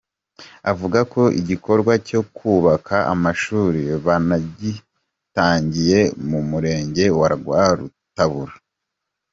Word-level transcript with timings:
Avuga 0.71 0.99
ko 1.13 1.21
igikorwa 1.39 1.93
cyo 2.07 2.21
kubaka 2.37 2.95
amashuri 3.13 3.83
banagitangiye 4.05 5.99
mu 6.29 6.39
murenge 6.49 7.05
wa 7.19 7.27
Rwarutabura. 7.35 8.55